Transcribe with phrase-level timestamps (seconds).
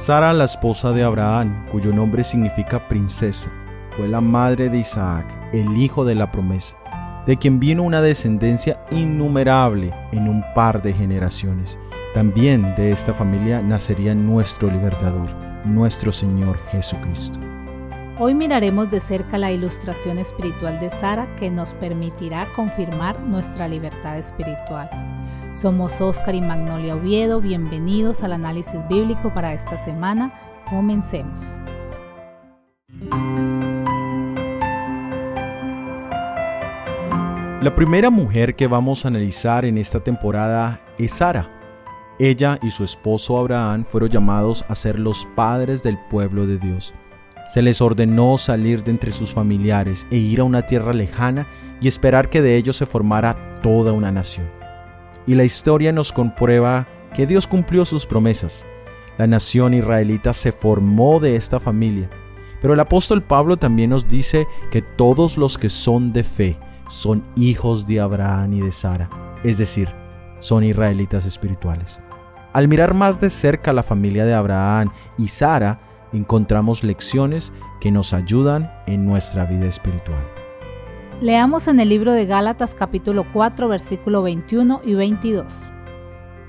[0.00, 3.50] Sara, la esposa de Abraham, cuyo nombre significa princesa,
[3.98, 6.74] fue la madre de Isaac, el hijo de la promesa,
[7.26, 11.78] de quien vino una descendencia innumerable en un par de generaciones.
[12.14, 15.28] También de esta familia nacería nuestro libertador,
[15.66, 17.49] nuestro Señor Jesucristo.
[18.22, 24.18] Hoy miraremos de cerca la ilustración espiritual de Sara que nos permitirá confirmar nuestra libertad
[24.18, 24.90] espiritual.
[25.52, 30.38] Somos Oscar y Magnolia Oviedo, bienvenidos al análisis bíblico para esta semana.
[30.68, 31.50] Comencemos.
[37.62, 41.48] La primera mujer que vamos a analizar en esta temporada es Sara.
[42.18, 46.92] Ella y su esposo Abraham fueron llamados a ser los padres del pueblo de Dios.
[47.52, 51.46] Se les ordenó salir de entre sus familiares e ir a una tierra lejana
[51.80, 54.60] y esperar que de ellos se formara toda una nación
[55.30, 58.66] y la historia nos comprueba que Dios cumplió sus promesas.
[59.18, 62.10] La nación israelita se formó de esta familia,
[62.60, 66.58] pero el apóstol Pablo también nos dice que todos los que son de fe
[66.88, 69.08] son hijos de Abraham y de Sara,
[69.44, 69.88] es decir,
[70.38, 72.00] son israelitas espirituales.
[72.52, 75.78] Al mirar más de cerca la familia de Abraham y Sara,
[76.12, 80.22] encontramos lecciones que nos ayudan en nuestra vida espiritual.
[81.20, 85.66] Leamos en el libro de Gálatas capítulo 4 versículo 21 y 22.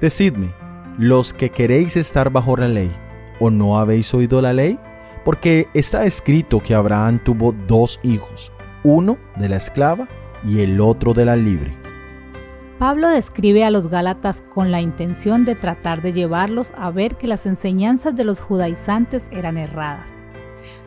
[0.00, 0.52] Decidme,
[0.98, 2.94] los que queréis estar bajo la ley,
[3.40, 4.78] ¿o no habéis oído la ley?
[5.24, 8.52] Porque está escrito que Abraham tuvo dos hijos,
[8.84, 10.08] uno de la esclava
[10.44, 11.77] y el otro de la libre.
[12.78, 17.26] Pablo describe a los Gálatas con la intención de tratar de llevarlos a ver que
[17.26, 20.18] las enseñanzas de los judaizantes eran erradas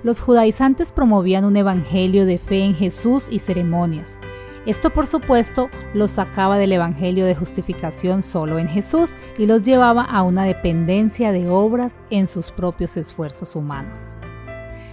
[0.04, 4.20] los judaizantes promovían un evangelio de fe en Jesús y ceremonias.
[4.66, 10.04] Esto por supuesto los sacaba del evangelio de justificación solo en Jesús y los llevaba
[10.04, 14.16] a una dependencia de obras en sus propios esfuerzos humanos.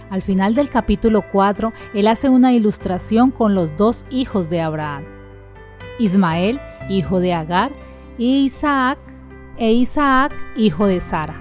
[0.09, 5.03] Al final del capítulo 4, él hace una ilustración con los dos hijos de Abraham,
[5.99, 6.59] Ismael,
[6.89, 7.71] hijo de Agar,
[8.17, 8.99] y Isaac,
[9.57, 11.35] e Isaac, hijo de Sara.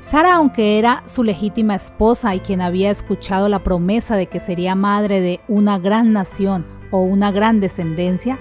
[0.00, 4.74] Sara, aunque era su legítima esposa y quien había escuchado la promesa de que sería
[4.74, 8.38] madre de una gran nación o una gran descendencia,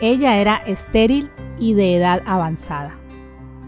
[0.00, 2.96] ella era estéril y de edad avanzada.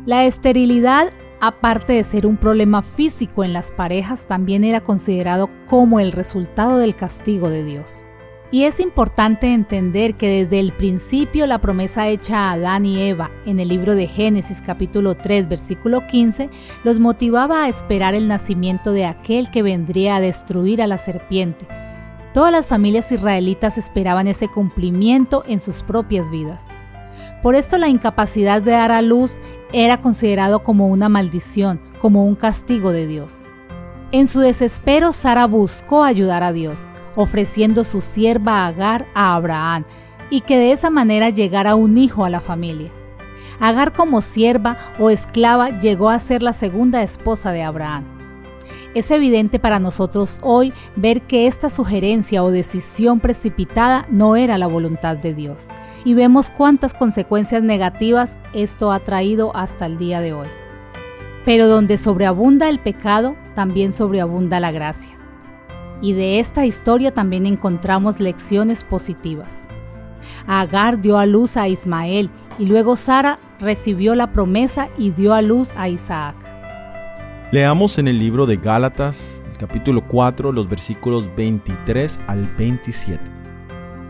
[0.04, 1.10] La esterilidad,
[1.40, 6.78] aparte de ser un problema físico en las parejas, también era considerado como el resultado
[6.78, 8.04] del castigo de Dios.
[8.50, 13.30] Y es importante entender que desde el principio la promesa hecha a Adán y Eva
[13.44, 16.48] en el libro de Génesis capítulo 3 versículo 15
[16.82, 21.66] los motivaba a esperar el nacimiento de aquel que vendría a destruir a la serpiente.
[22.32, 26.64] Todas las familias israelitas esperaban ese cumplimiento en sus propias vidas.
[27.42, 29.38] Por esto la incapacidad de dar a luz
[29.74, 33.44] era considerado como una maldición, como un castigo de Dios.
[34.10, 39.84] En su desespero Sara buscó ayudar a Dios ofreciendo su sierva Agar a Abraham,
[40.30, 42.92] y que de esa manera llegara un hijo a la familia.
[43.58, 48.04] Agar como sierva o esclava llegó a ser la segunda esposa de Abraham.
[48.94, 54.68] Es evidente para nosotros hoy ver que esta sugerencia o decisión precipitada no era la
[54.68, 55.70] voluntad de Dios,
[56.04, 60.48] y vemos cuántas consecuencias negativas esto ha traído hasta el día de hoy.
[61.44, 65.17] Pero donde sobreabunda el pecado, también sobreabunda la gracia
[66.00, 69.66] y de esta historia también encontramos lecciones positivas.
[70.46, 75.42] Agar dio a luz a Ismael y luego Sara recibió la promesa y dio a
[75.42, 76.36] luz a Isaac.
[77.50, 83.22] Leamos en el libro de Gálatas, el capítulo 4, los versículos 23 al 27.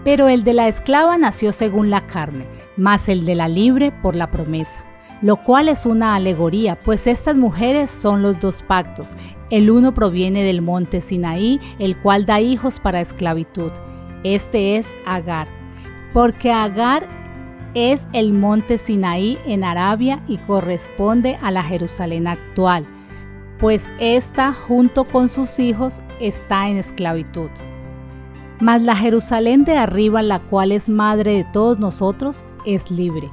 [0.04, 4.14] Pero el de la esclava nació según la carne, más el de la libre por
[4.14, 4.84] la promesa
[5.20, 9.14] lo cual es una alegoría, pues estas mujeres son los dos pactos.
[9.50, 13.72] El uno proviene del monte Sinaí, el cual da hijos para esclavitud.
[14.22, 15.48] Este es Agar,
[16.12, 17.08] porque Agar
[17.74, 22.84] es el monte Sinaí en Arabia y corresponde a la Jerusalén actual,
[23.58, 27.50] pues ésta junto con sus hijos está en esclavitud.
[28.60, 33.30] Mas la Jerusalén de arriba, la cual es madre de todos nosotros, es libre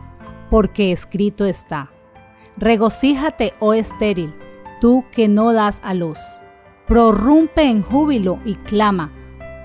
[0.50, 1.92] porque escrito está,
[2.58, 4.34] regocíjate, oh estéril,
[4.80, 6.20] tú que no das a luz.
[6.88, 9.12] Prorrumpe en júbilo y clama,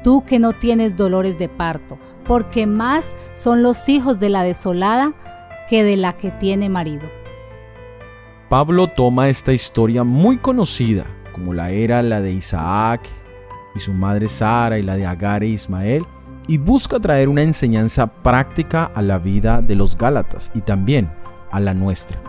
[0.03, 5.13] tú que no tienes dolores de parto, porque más son los hijos de la desolada
[5.69, 7.09] que de la que tiene marido.
[8.49, 13.09] Pablo toma esta historia muy conocida, como la era la de Isaac
[13.75, 16.05] y su madre Sara y la de Agar e Ismael,
[16.51, 21.09] y busca traer una enseñanza práctica a la vida de los Gálatas y también
[21.53, 22.21] a la nuestra.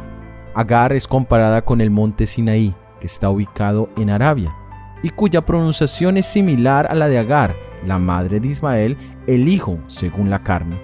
[0.54, 4.54] Agar es comparada con el monte Sinaí, que está ubicado en Arabia,
[5.02, 8.96] y cuya pronunciación es similar a la de Agar, la madre de Ismael,
[9.26, 10.80] el hijo según la carne.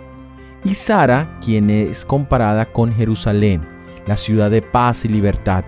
[0.63, 3.61] Y Sara, quien es comparada con Jerusalén,
[4.07, 5.63] la ciudad de paz y libertad,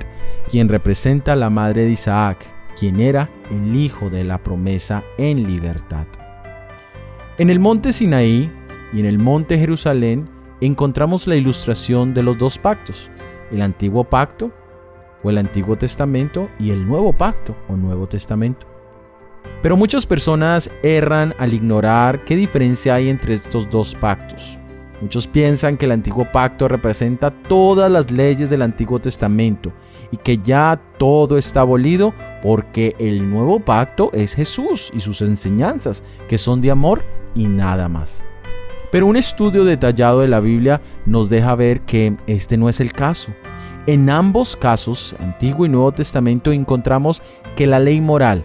[0.49, 2.47] quien representa a la madre de Isaac,
[2.79, 6.07] quien era el hijo de la promesa en libertad.
[7.39, 8.51] En el monte Sinaí
[8.91, 13.09] y en el monte Jerusalén encontramos la ilustración de los dos pactos,
[13.49, 14.51] el antiguo pacto
[15.23, 18.67] o el Antiguo Testamento y el Nuevo Pacto o Nuevo Testamento.
[19.61, 24.59] Pero muchas personas erran al ignorar qué diferencia hay entre estos dos pactos.
[24.99, 29.71] Muchos piensan que el antiguo pacto representa todas las leyes del Antiguo Testamento
[30.11, 32.13] y que ya todo está abolido
[32.43, 37.01] porque el nuevo pacto es Jesús y sus enseñanzas, que son de amor
[37.35, 38.23] y nada más.
[38.91, 42.91] Pero un estudio detallado de la Biblia nos deja ver que este no es el
[42.91, 43.31] caso.
[43.85, 47.21] En ambos casos, Antiguo y Nuevo Testamento, encontramos
[47.55, 48.43] que la ley moral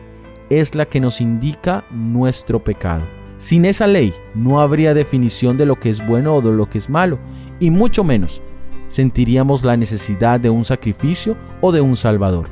[0.51, 3.03] es la que nos indica nuestro pecado.
[3.39, 6.79] Sin esa ley no habría definición de lo que es bueno o de lo que
[6.79, 7.19] es malo,
[7.59, 8.43] y mucho menos
[8.89, 12.49] sentiríamos la necesidad de un sacrificio o de un salvador.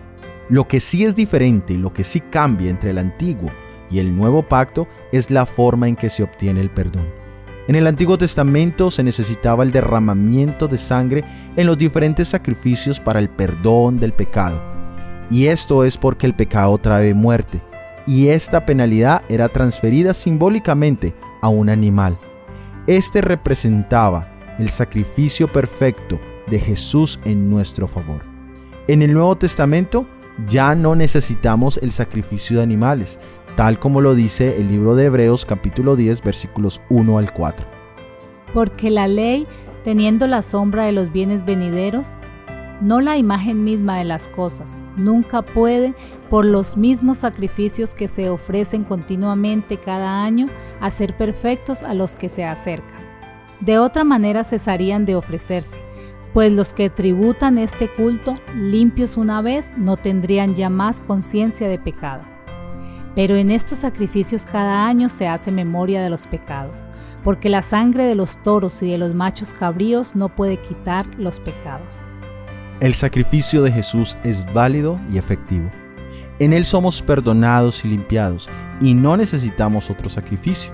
[0.48, 3.50] Lo que sí es diferente y lo que sí cambia entre el antiguo
[3.92, 7.06] y el nuevo pacto es la forma en que se obtiene el perdón.
[7.68, 11.22] En el Antiguo Testamento se necesitaba el derramamiento de sangre
[11.54, 14.60] en los diferentes sacrificios para el perdón del pecado.
[15.30, 17.60] Y esto es porque el pecado trae muerte,
[18.06, 22.18] y esta penalidad era transferida simbólicamente a un animal.
[22.86, 24.28] Este representaba
[24.58, 26.18] el sacrificio perfecto
[26.48, 28.22] de Jesús en nuestro favor.
[28.88, 30.06] En el Nuevo Testamento
[30.46, 33.18] ya no necesitamos el sacrificio de animales,
[33.56, 37.66] tal como lo dice el libro de Hebreos capítulo 10 versículos 1 al 4.
[38.54, 39.46] Porque la ley,
[39.84, 42.16] teniendo la sombra de los bienes venideros,
[42.80, 45.94] no la imagen misma de las cosas, nunca puede,
[46.28, 50.48] por los mismos sacrificios que se ofrecen continuamente cada año,
[50.80, 53.02] hacer perfectos a los que se acercan.
[53.60, 55.78] De otra manera cesarían de ofrecerse,
[56.32, 61.78] pues los que tributan este culto, limpios una vez, no tendrían ya más conciencia de
[61.78, 62.22] pecado.
[63.14, 66.88] Pero en estos sacrificios cada año se hace memoria de los pecados,
[67.22, 71.38] porque la sangre de los toros y de los machos cabríos no puede quitar los
[71.38, 72.06] pecados.
[72.80, 75.68] El sacrificio de Jesús es válido y efectivo.
[76.38, 78.48] En Él somos perdonados y limpiados,
[78.80, 80.72] y no necesitamos otro sacrificio.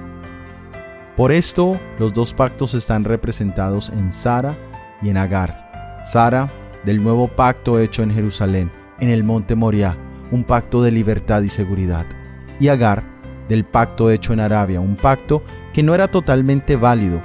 [1.16, 4.54] Por esto, los dos pactos están representados en Sara
[5.02, 6.00] y en Agar.
[6.04, 6.48] Sara,
[6.84, 9.96] del nuevo pacto hecho en Jerusalén, en el monte Moriah,
[10.30, 12.06] un pacto de libertad y seguridad.
[12.60, 13.04] Y Agar,
[13.48, 15.42] del pacto hecho en Arabia, un pacto
[15.72, 17.20] que no era totalmente válido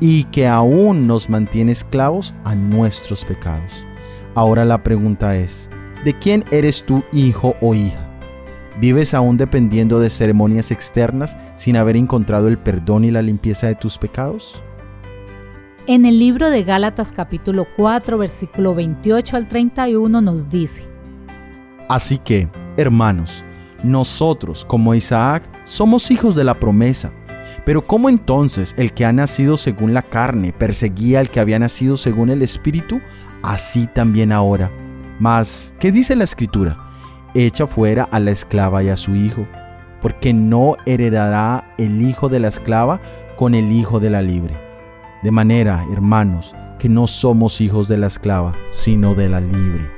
[0.00, 3.86] y que aún nos mantiene esclavos a nuestros pecados.
[4.34, 5.70] Ahora la pregunta es,
[6.04, 8.02] ¿de quién eres tú hijo o hija?
[8.78, 13.74] ¿Vives aún dependiendo de ceremonias externas sin haber encontrado el perdón y la limpieza de
[13.74, 14.62] tus pecados?
[15.88, 20.82] En el libro de Gálatas capítulo 4 versículo 28 al 31 nos dice,
[21.88, 23.44] Así que, hermanos,
[23.84, 27.12] nosotros como Isaac somos hijos de la promesa.
[27.64, 31.96] Pero ¿cómo entonces el que ha nacido según la carne perseguía al que había nacido
[31.96, 33.00] según el Espíritu?
[33.44, 34.72] así también ahora.
[35.20, 36.76] Mas, ¿qué dice la escritura?
[37.32, 39.46] Echa fuera a la esclava y a su hijo,
[40.02, 43.00] porque no heredará el hijo de la esclava
[43.36, 44.65] con el hijo de la libre.
[45.22, 49.90] De manera, hermanos, que no somos hijos de la esclava, sino de la libre.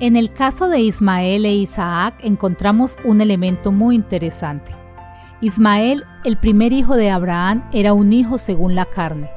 [0.00, 4.74] En el caso de Ismael e Isaac encontramos un elemento muy interesante.
[5.40, 9.30] Ismael, el primer hijo de Abraham, era un hijo según la carne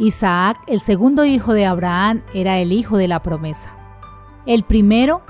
[0.00, 3.68] Isaac, el segundo hijo de Abraham, era el hijo de la promesa.
[4.46, 5.20] El primero,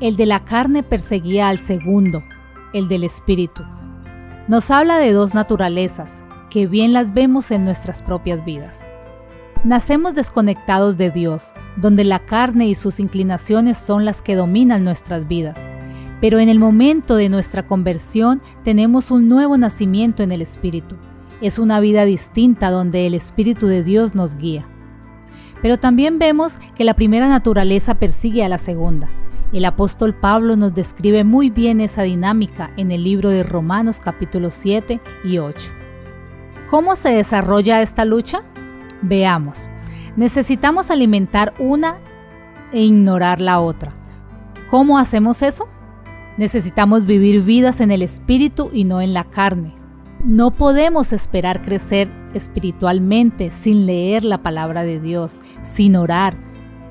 [0.00, 2.22] el de la carne, perseguía al segundo,
[2.74, 3.64] el del espíritu.
[4.46, 6.12] Nos habla de dos naturalezas,
[6.50, 8.84] que bien las vemos en nuestras propias vidas.
[9.64, 15.26] Nacemos desconectados de Dios, donde la carne y sus inclinaciones son las que dominan nuestras
[15.26, 15.58] vidas.
[16.20, 20.96] Pero en el momento de nuestra conversión tenemos un nuevo nacimiento en el Espíritu
[21.40, 24.66] es una vida distinta donde el Espíritu de Dios nos guía.
[25.62, 29.08] Pero también vemos que la primera naturaleza persigue a la segunda.
[29.52, 34.54] El apóstol Pablo nos describe muy bien esa dinámica en el libro de Romanos capítulos
[34.54, 35.77] 7 y 8.
[36.70, 38.42] ¿Cómo se desarrolla esta lucha?
[39.00, 39.70] Veamos.
[40.16, 41.96] Necesitamos alimentar una
[42.72, 43.94] e ignorar la otra.
[44.68, 45.66] ¿Cómo hacemos eso?
[46.36, 49.74] Necesitamos vivir vidas en el espíritu y no en la carne.
[50.22, 56.36] No podemos esperar crecer espiritualmente sin leer la palabra de Dios, sin orar,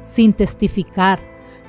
[0.01, 1.19] sin testificar.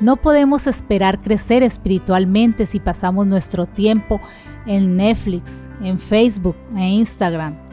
[0.00, 4.18] No podemos esperar crecer espiritualmente si pasamos nuestro tiempo
[4.64, 7.67] en Netflix, en Facebook e Instagram.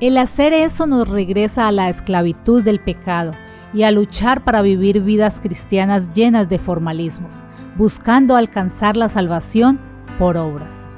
[0.00, 3.32] El hacer eso nos regresa a la esclavitud del pecado
[3.74, 7.42] y a luchar para vivir vidas cristianas llenas de formalismos,
[7.76, 9.78] buscando alcanzar la salvación
[10.18, 10.88] por obras.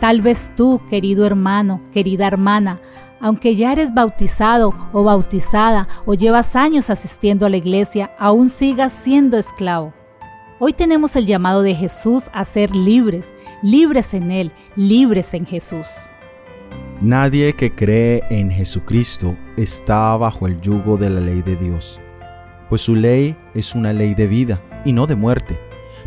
[0.00, 2.80] Tal vez tú, querido hermano, querida hermana,
[3.20, 8.92] aunque ya eres bautizado o bautizada o llevas años asistiendo a la iglesia, aún sigas
[8.92, 9.92] siendo esclavo.
[10.60, 15.88] Hoy tenemos el llamado de Jesús a ser libres, libres en Él, libres en Jesús.
[17.04, 22.00] Nadie que cree en Jesucristo está bajo el yugo de la ley de Dios,
[22.70, 25.60] pues su ley es una ley de vida y no de muerte,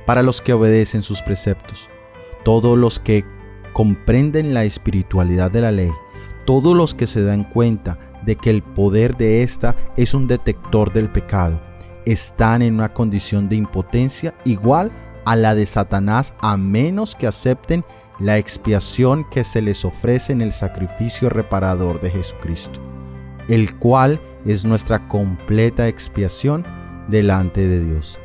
[0.08, 1.88] para los que obedecen sus preceptos.
[2.44, 3.24] Todos los que
[3.74, 5.92] comprenden la espiritualidad de la ley
[6.48, 10.94] todos los que se dan cuenta de que el poder de esta es un detector
[10.94, 11.62] del pecado,
[12.06, 14.92] están en una condición de impotencia igual
[15.26, 17.84] a la de Satanás a menos que acepten
[18.20, 22.82] la expiación que se les ofrece en el sacrificio reparador de Jesucristo,
[23.48, 26.66] el cual es nuestra completa expiación
[27.08, 28.20] delante de Dios.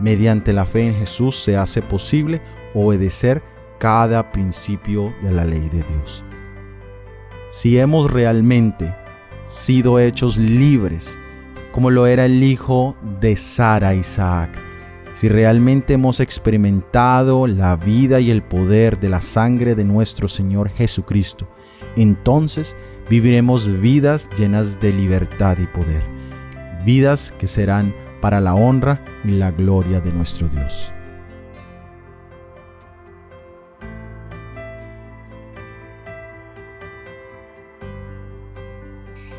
[0.00, 2.42] Mediante la fe en Jesús se hace posible
[2.74, 3.42] obedecer
[3.78, 6.24] cada principio de la ley de Dios
[7.54, 8.92] si hemos realmente
[9.44, 11.20] sido hechos libres,
[11.70, 14.50] como lo era el hijo de Sara Isaac,
[15.14, 20.70] si realmente hemos experimentado la vida y el poder de la sangre de nuestro Señor
[20.70, 21.48] Jesucristo,
[21.96, 22.76] entonces
[23.08, 26.02] viviremos vidas llenas de libertad y poder,
[26.84, 30.93] vidas que serán para la honra y la gloria de nuestro Dios.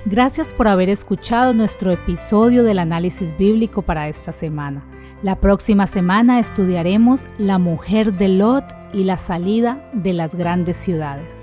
[0.08, 4.86] Gracias por haber escuchado nuestro episodio del análisis bíblico para esta semana.
[5.24, 11.34] La próxima semana estudiaremos la mujer de Lot y la salida de las grandes ciudades.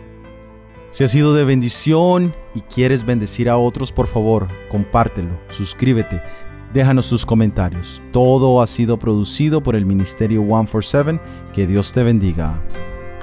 [0.90, 6.22] Si ha sido de bendición y quieres bendecir a otros, por favor, compártelo, suscríbete,
[6.72, 8.00] déjanos tus comentarios.
[8.12, 11.20] Todo ha sido producido por el Ministerio 147.
[11.52, 12.62] Que Dios te bendiga.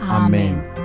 [0.01, 0.78] Amén.